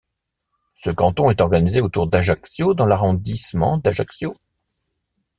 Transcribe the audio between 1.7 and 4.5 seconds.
autour d'Ajaccio dans l'arrondissement d'Ajaccio.